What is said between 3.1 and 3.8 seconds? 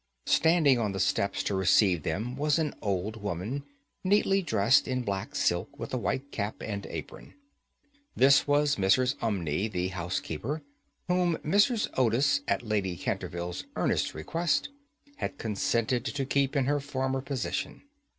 woman,